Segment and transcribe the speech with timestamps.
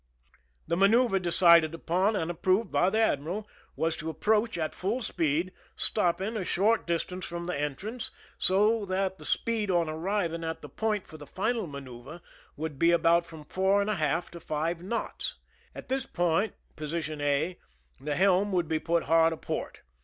[0.67, 5.51] The manoeuver decided upon and approved by the admiral was to approach at full speed,
[5.75, 8.09] stopping a short distance from the entrance,
[8.39, 12.21] so that the speed on arriving at the point for the final manoeu ver
[12.57, 15.35] would be about from four and a half to five knots.
[15.35, 17.59] (See plan, page 23.) At this point, position A,
[17.99, 19.81] the helm would be put hard aport.